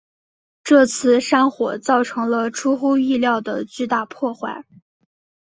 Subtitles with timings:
[0.63, 4.65] 这次山火造成了出乎意料的巨大破坏。